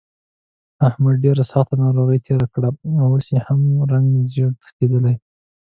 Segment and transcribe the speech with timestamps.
[0.87, 2.69] احمد ډېره سخته ناروغۍ تېره کړه،
[3.07, 3.59] اوس یې هم
[3.91, 5.15] رنګ زېړ تښتېدلی دی.